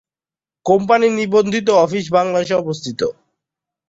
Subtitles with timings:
[0.65, 3.01] কোম্পানির নিবন্ধিত অফিস বাংলাদেশে অবস্থিত।